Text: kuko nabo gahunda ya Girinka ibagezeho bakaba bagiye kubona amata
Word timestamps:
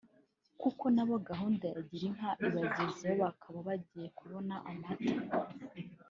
kuko 0.61 0.83
nabo 0.95 1.15
gahunda 1.29 1.65
ya 1.73 1.81
Girinka 1.89 2.27
ibagezeho 2.47 3.13
bakaba 3.23 3.57
bagiye 3.67 4.07
kubona 4.19 4.55
amata 4.71 5.09